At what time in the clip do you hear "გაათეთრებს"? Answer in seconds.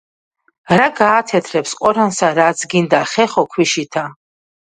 0.99-1.73